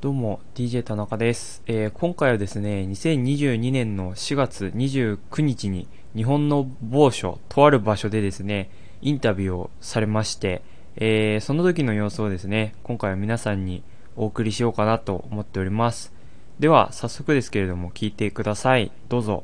[0.00, 1.60] どうも、DJ 田中です。
[1.66, 8.70] えー今回はですね、2022年の4月29日に日本の某所、とある場所でですね、
[9.02, 10.62] インタビューをされまして、
[10.94, 13.82] えーその時の様子をですね、今回は皆さんに
[14.14, 16.12] お送りしようかなと思っております。
[16.60, 18.92] では、早速ですけれども、聞いてください。
[19.08, 19.42] どうぞ。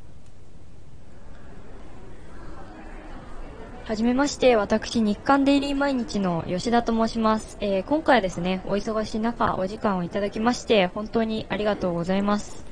[3.86, 7.58] はじめまして、私、日刊デイリー毎日の吉田と申します。
[7.60, 12.64] えー今回はですね、お忙しい中、お時間をいただきまして、本当にありがとうございます。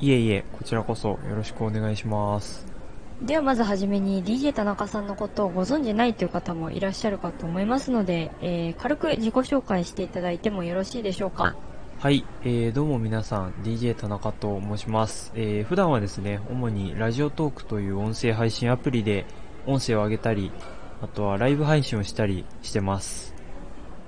[0.00, 2.66] いえいえ、こちらこそよろしくお願いします。
[3.22, 11.54] ではまずはじめに DJ 田中さんのことをご存じないという方もいらっしゃるかと思いますので、えー軽く自己紹介していただいてもよろしいでしょうか。
[12.00, 15.30] はい、えー、どうも皆さん、DJ 田中と申します。
[15.36, 19.26] えー、普段はですね、主にラジオトークという音声配信アプリで
[19.66, 20.50] 音声を上げたり、
[21.02, 23.34] あとはライブ配信をしたりしてます。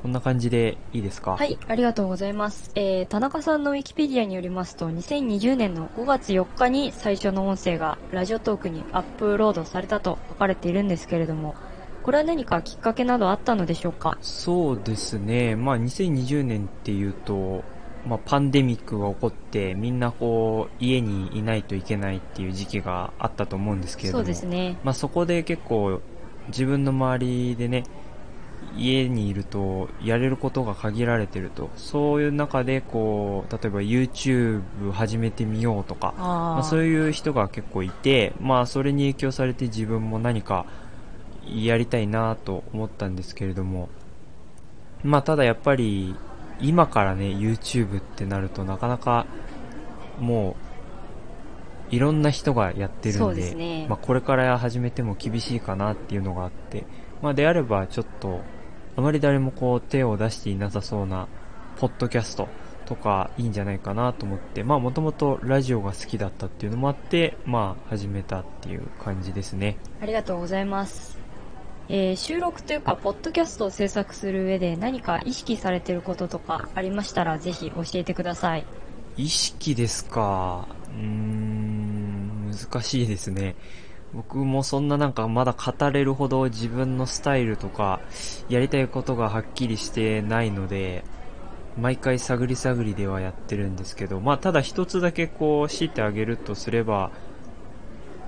[0.03, 1.33] こんな感じでいいですか？
[1.37, 2.71] はい、ありがとうございます。
[2.77, 11.57] えー、田中さんのウィキペディアによりますと、2020年の5月4日に最初の音声がラジオトークにアップロードされたと書かれているんですけれども、
[12.05, 14.17] これは何かきっかけなどあったのでしょうか？
[14.23, 17.65] そうですね、まあ2020年っていうと、
[18.09, 24.25] まあパンデミックが起こってみんなこう家にいないといけないっていう時期があったと思うんですけれども。
[24.25, 24.79] そうですね。
[24.83, 26.01] まあ、そこで結構
[26.49, 27.85] 自分の周りでね
[28.77, 40.67] 家にいるとやれることが限られてるとそういう中でこう例えば YouTube 始めてみようとかあまあ、そういう人が結構いて、まあ、それに影響されて自分も何か
[41.47, 43.89] やりたいなと思ったんですけれども、
[45.03, 46.15] まあ、ただやっぱり
[46.61, 49.27] 今からね YouTube ってなるとなかなか
[50.19, 50.57] も
[51.91, 56.85] ういろんな人がやってるんでですねまあ、これから始めても厳しいかなっていうのがあって、
[57.23, 58.43] まあ、であればちょっと
[58.97, 61.29] あまり誰もこう手を出していなさそうな
[61.79, 62.49] ポッドキャスト
[62.85, 69.77] とかいいんじゃないかなと思って、まあもともとラジオが好きだったっていうのもあって、まあ始めたっていう感じですね。
[70.01, 71.18] ありがとうございます。
[71.91, 78.65] えー収録というか、ポッドキャストを制作する上で何か意識されてることとかありましたら、ぜひ教えてください。
[79.17, 80.69] 意識ですか？
[80.91, 83.57] うーん、難しいですね。
[84.13, 88.01] 僕もそんななんかまだ語れるほど自分のスタイルとか
[88.49, 91.05] やりたいことがはっきりしてないので、
[91.79, 97.11] 毎回探り探りではやってるんですけど、まあただ一つだけこう強いてあげるとすれば、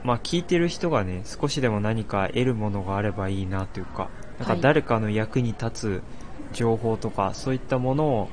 [0.02, 6.02] まあ聞いてる人がね、少しでも何か得るものがあればいいなというか、なんかはい誰かの役に立つ
[6.52, 8.28] 情報とか、そういったものを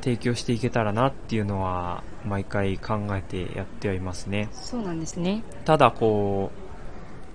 [0.00, 4.48] 提供していけたらなっていうのは、毎回考えてやってはいますね。
[4.52, 5.42] そうなんですね。
[5.64, 6.50] ただこ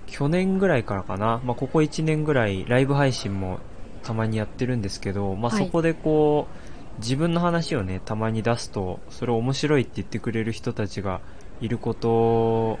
[0.08, 3.60] う、去年ぐらいからかな、まあここ1年ぐらいライブ配信も
[4.02, 6.48] たまにやってるんですけど、まあはいそこでこ
[6.98, 11.20] う、自分の話をね、たまに出すと、それを面白いって言ってくれる人たちが
[11.60, 12.78] いること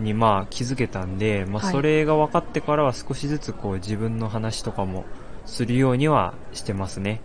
[0.00, 5.04] にまあ気づけたんで、まあはいそれが分かってからは少しずつこう自分の話とかも
[5.46, 7.20] するようにはしてますね。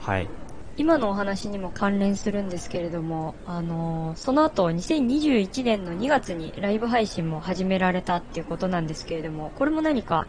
[0.00, 0.28] はい。
[0.76, 10.26] 今のお話にも関連するんですけれども、あのーその後、2021年の2月にライブ配信も始められたっていうことなんですけれども、これも何か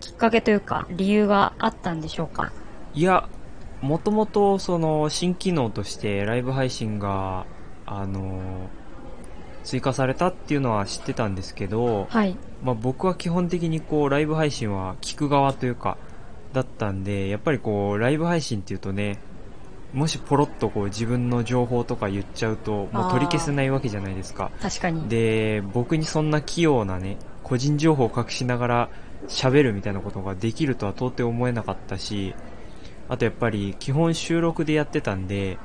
[0.00, 2.50] きっかけというか、理由があったんでしょうか？
[2.94, 3.28] いや、
[3.82, 7.44] もともとその新機能としてライブ配信が、
[7.84, 8.70] あの
[9.64, 12.36] 追加されたっていうのは知ってたんですけど、はい。
[12.62, 15.96] まあ僕は基本的にこうライブ配信は聞く側というか、
[16.52, 19.18] だったんで、やっぱりこうライブ配信っていうとね、
[19.92, 24.50] もしポロッとこう自分の情報とか言っちゃうと、もう取り消せないわけじゃないですか。
[24.60, 25.08] 確かに。
[25.08, 28.88] で、僕にそんな器用なね、個人情報を隠しながら
[29.28, 32.34] 喋るみたいなことができるとは到底思えなかったし、
[33.08, 35.58] あとやっぱり基本収録でやってたんで、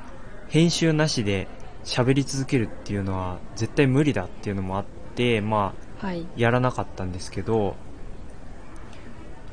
[0.48, 1.48] 編集なしで
[1.86, 6.26] 喋り続けるっていうのは絶対無理だっていうのもあって、まあ、はい。
[6.36, 7.76] やらなかったんですけど、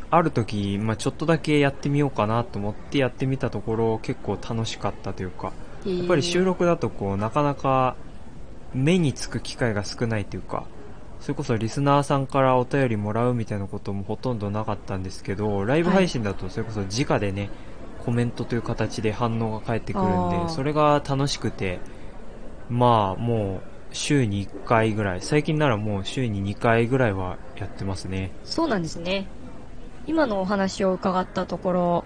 [0.09, 5.53] ある時、まあちょっとだけやってみようかなと思ってやってみたところ結構楽しかったというか、
[5.85, 7.95] やっぱり収録だとこう、なかなか
[8.73, 10.65] 目につく機会が少ないというか、
[11.21, 17.49] それこそリスナーさんからお便りもらうみたいなこともほとんどなかったんですけど、ライブ配信だとそれこそ直でね、
[18.03, 21.79] コメントという形で反応が返ってくるんで、それが楽しくて、
[22.69, 23.61] まあも
[23.91, 28.31] う週に1回ぐらい、最近ならもう週に2回ぐらいはやってますね。
[28.43, 29.27] そうなんですね。
[30.07, 32.03] 今のお話を伺ったところ、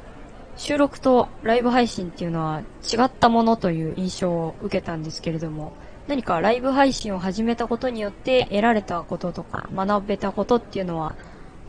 [0.57, 5.73] 収録とライブ配信っていうのは違ったものという印象を受けたんですけれども、
[6.07, 11.15] 何かライブ配信を始めたことによって得られたこととか学べたことっていうのは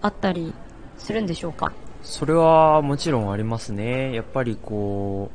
[0.01, 0.55] あったり
[0.97, 1.73] するんでしょうか？
[2.03, 4.15] それはもちろんありますね。
[4.15, 5.31] やっぱりこ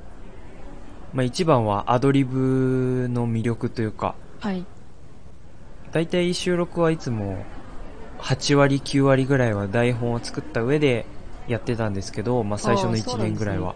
[1.14, 4.66] まあ一番はアドリブの魅力というか、はい。
[5.92, 7.46] 大体収録はいつも
[8.20, 11.06] 8割9割ぐらいは台本を作った上で
[11.48, 13.76] やってたんですけど、まあ最初の1あーそうなんですね年ぐらいは。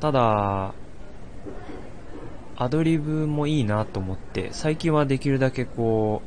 [0.00, 0.74] ただ、
[2.56, 6.22] アドリブもいいなと思って、最近はできるだけこ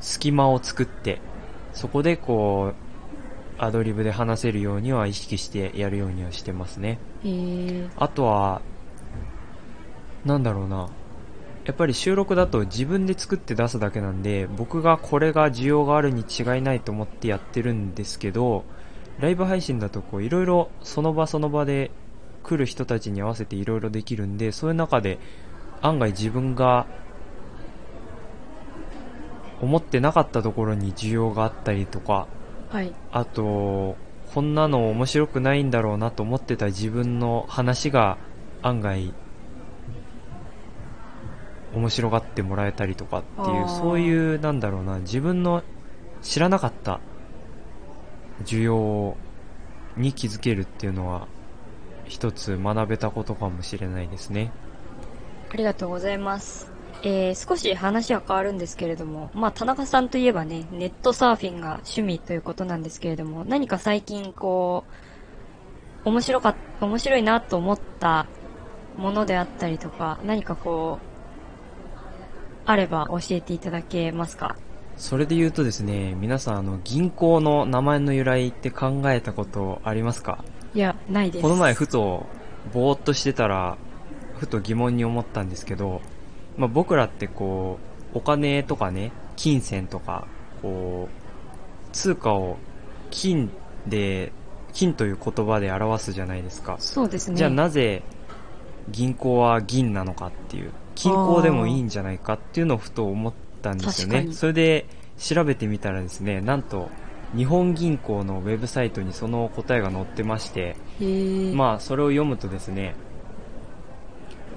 [0.00, 1.20] う、隙間を作って、
[1.74, 6.98] そこでこう、アドリブで話せるようには意識してやるようにはしてますね。
[7.24, 7.88] へえ。
[7.96, 8.62] あとは、
[10.24, 10.88] なんだろうな。
[11.64, 18.64] やっぱり収録だと自分で作って出すだけなんで、僕がこれが需要があるに違いないと思ってやってるんですけど、
[19.18, 21.90] ライブ配信だとこういろいろその場その場で
[22.42, 25.18] 来る人たちに合わせていろいろできるんで、そういう中で
[25.82, 26.86] 案外自分が
[29.60, 32.28] 思ってなかったところに需要があったりとか、
[32.70, 32.92] はい。
[33.12, 33.96] あと、
[34.32, 38.18] こんなの面白くないんだろうなと思ってた自分の話が
[38.62, 39.12] 案外
[41.74, 45.62] 面白がってもらえたりとかっていう、そういう、なんだろうな、自分の
[46.22, 47.00] 知らなかった
[48.44, 49.16] 需要
[49.96, 51.26] に気づけるっていうのは、
[52.06, 54.50] 一つ学べたことかもしれないですね。
[55.50, 56.72] ありがとうございます。
[57.02, 64.84] えー、少し話は変わるんですけれども、まあ、田中さんといえばね、ネットサーフィンが趣味ということなんですけれども、何か最近こ
[66.04, 68.26] う、面白かっ、面白いなと思った
[68.96, 71.17] ものであったりとか、何かこう、
[72.68, 74.54] あれば教えていただけますか？
[74.98, 80.44] それで言うとですね、皆さんあの、銀行の名前の由来って考えたことありますか？
[80.74, 81.42] いや、ないです。
[81.42, 82.26] この前ふと、
[82.74, 83.78] ぼーっとしてたら、
[84.36, 86.02] ふと疑問に思ったんですけど、
[86.58, 87.78] まあ、僕らってこ
[88.12, 90.28] う、お金とかね、金銭とか、
[90.60, 92.58] こう、通貨を
[93.10, 93.50] 金
[93.86, 94.30] で、
[94.74, 96.76] 金という言葉で表すじゃないですか。
[96.80, 97.38] そうですね。
[97.38, 98.02] じゃあなぜ
[98.90, 104.32] 銀行は銀なのかっていう、金行でもいいんじゃないかっていうのをふと思ったんですよね。
[104.32, 104.86] それで
[105.16, 106.90] 調べてみたらですね、なんと
[107.36, 110.76] 日本銀行のウェブサイトにその答えが載ってまして。
[111.54, 112.94] まあそれを読むとですね、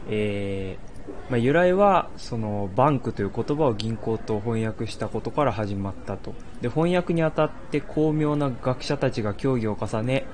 [0.10, 0.92] えー
[1.30, 6.34] まあ、由来はそのバンクという言葉を銀行と翻訳したことから始まったと。
[6.62, 10.26] で、翻訳にあたって巧妙な学者たちが協議を重ね、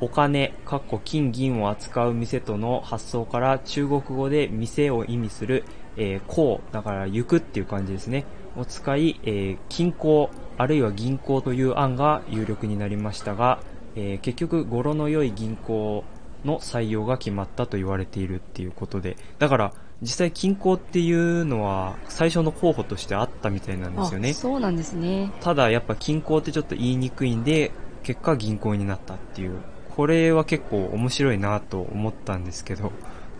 [0.00, 5.64] お金、かっこ金銀を扱う店との発想から中国語で店を意味する、
[5.96, 8.24] えー、行、だから行くっていう感じですね。
[8.56, 13.60] を使い、えー金行、あるいは銀行という案が有力になりましたが、
[13.94, 16.04] えー結局語呂の良い銀行
[16.44, 24.34] の採用が決まったと言われているっていうことで、だから実際金行っていうのは最初の候補としてあったみたいなんですよねあ。
[24.34, 25.30] そうなんですね。
[25.40, 27.70] ただやっぱ金行ってちょっと言いにくいんで、
[28.02, 29.56] 結果銀行になったっていう。
[30.00, 32.90] これは結構面白いなと思ったんですけど、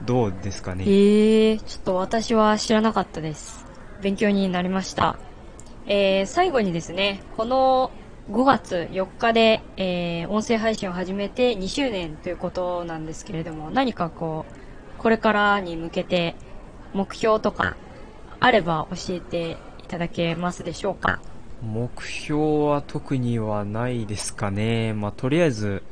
[0.05, 0.85] どうですかね？
[0.85, 3.65] へえ、ちょっと私は知らなかったです。
[4.03, 5.19] 勉強になりました。
[5.87, 7.91] えー、最後にですね、この
[8.31, 16.37] 5月4日で、えー、音声配信を始めて2周年ということなんですけれども、何かこう、これからに向けて
[16.93, 17.75] 目標とか
[18.39, 21.21] あれば教えていただけますでしょうか？
[21.63, 24.93] 目標は特にはないですかね。
[24.93, 25.83] まあ、とりあえず、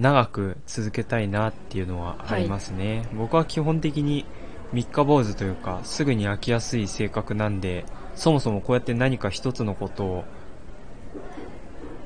[0.00, 3.06] 長く続けたいなっていうのはありますね。
[3.14, 4.24] 僕は基本的に
[4.72, 7.84] 三日坊主というか、すぐに飽きやすい性格なんで、
[8.14, 10.24] そもそもこうやって何か一つのことを、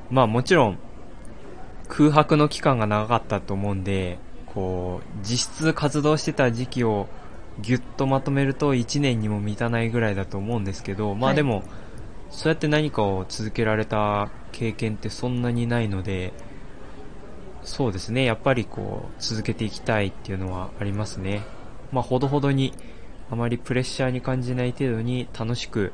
[0.09, 0.77] まあもちろん、
[1.87, 7.07] 空白の期間が長かったと思うんで、こう、実質活動してた時期を
[7.61, 11.63] ぎゅっとまとめると1年にも満たないぐらいだと思うんですけど、まはいあでも、
[12.29, 16.33] そうやって何かを続けられた経験ってそんなにないので、
[17.65, 21.41] そうですね、やっぱりこう、続けていきたいっていうのはありますね。
[21.91, 22.73] まあ、ほどほどに、
[23.29, 25.91] あまりプレッシャーに感じない程度に楽しく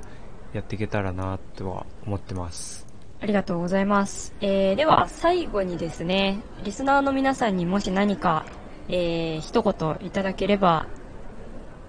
[0.53, 2.85] やっていけたらな、とは思ってます。
[3.21, 4.33] ありがとうございます。
[4.41, 8.45] えー、では最後にですね、リスナーの皆さんにもし何か、
[8.89, 10.87] えー、一言いただければ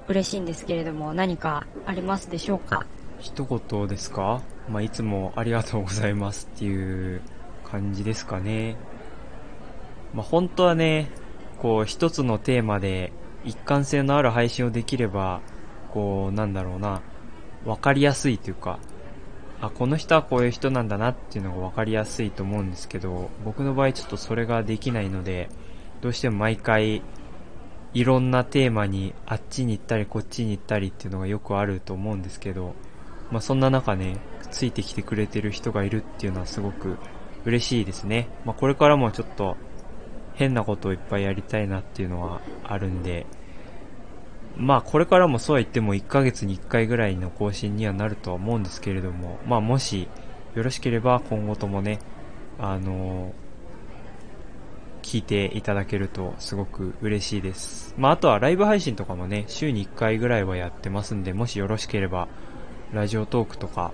[0.08, 2.86] 嬉しいんですけれども、何かありますでしょうか？
[3.18, 4.42] 一言ですか？
[4.68, 7.22] まあ、いつもありがとうございますっていう
[7.64, 8.76] 感じですかね。
[10.14, 11.10] まあ、本当はね、
[11.58, 13.12] こう、一つのテーマで
[13.44, 15.40] 一貫性のある配信をできれば、
[15.92, 17.02] こう、なんだろうな、
[17.64, 18.78] わかりやすいというか、
[19.60, 25.48] あ、この人はこういう人なんだなっていうのがわかりやすいと思うんですけど、僕の場合ちょっとそれができないので、
[26.00, 27.02] どうしても毎回、
[27.94, 32.74] いろんなテーマにあっちに行ったりこっちに行ったりっていうのがよくあると思うんですけど、
[33.30, 34.16] まあそんな中ね、
[34.50, 36.98] ついてきてくれてる人がいるっていうのはすごく
[37.44, 38.28] 嬉しいですね。
[38.44, 39.56] まあこれからもちょっと
[40.42, 43.26] 変なことをいっぱいやりたいなっていうのはあるんで、
[44.56, 50.08] まあこれからもそうは言っても1ヶ月に1回ぐらいの更新にはなるとは思うんですけれども、まあもし
[50.54, 51.98] よろしければ今後ともね、
[52.58, 53.32] あの
[55.02, 57.94] 聞いていただけるとすごく嬉しいです。
[57.96, 62.28] まああとはライブ配信とかもね、週に1回ぐらいはやってますんで、もしよろしければ、
[62.92, 63.92] ラジオトークとか、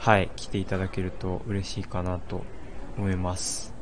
[0.00, 2.42] はい、来ていただけると嬉しいかなと
[2.98, 3.77] 思います。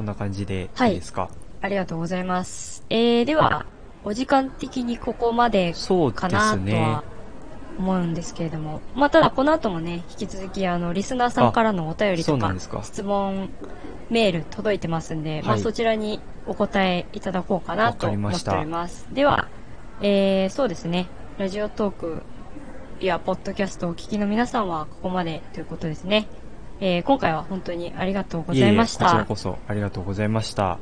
[0.00, 1.28] こんな感じではいいいですか、
[1.60, 2.86] ありがとうございます。
[2.88, 3.66] えー、では、
[4.02, 5.74] お時間的にここまで
[6.14, 7.04] かなとは。
[7.78, 8.80] 思うんですけれども。
[8.94, 12.82] まあ、ただこの後もね、引き続きあの、リスナーさんからのお便りとかか。
[12.82, 13.50] 質問、
[14.08, 19.06] メール届いてますんで、まあはいそちらにお答えいただこうかなわと思ってたおります。
[19.12, 19.48] では、
[20.00, 22.22] えー、そうですね、ラジオトーク
[23.00, 26.26] やポッドキャストをお聞きの皆さんはここまでということですね。
[26.82, 29.04] えー、今回は本当にありがとうございました。
[29.04, 30.78] えいえこちらこそありがとうございました。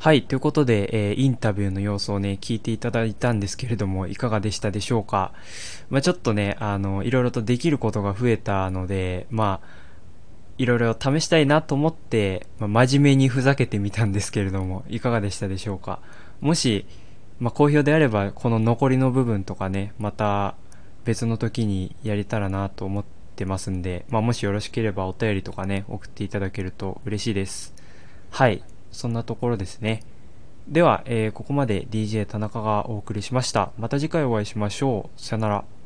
[0.00, 5.32] はい、ということで、えーインタビューの様子をね、聞いていただいたんですけれども、いかがでしたでしょうか。
[5.90, 9.68] まあちょっとね、あの、いろいろとできることが増えたので、まあ
[10.56, 16.00] いろいろ試したいなと思って、まあ真面目にふざけてみたんですけれども、いかがでしたでしょうか。
[16.40, 16.84] もし、
[17.38, 20.56] まあ好評であれば、この残りの部分とかね、また
[21.04, 27.72] 別の時にやれたらなと思ってってますんで、まあもしよろしければお便りとかね、送っていただけると嬉しいです。
[28.30, 30.02] はい、そんなところですね。
[30.66, 33.70] では、えーここまで DJ 田中がお送りしました。
[33.78, 35.20] また次回お会いしましょう。
[35.20, 35.77] さよなら。